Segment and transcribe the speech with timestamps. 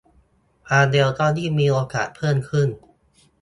[0.67, 2.67] ความเร็วก็ยิ่งมีโอกาสเพิ่มขึ้น